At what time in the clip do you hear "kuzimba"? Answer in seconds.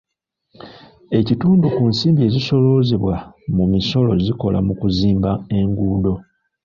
4.79-5.31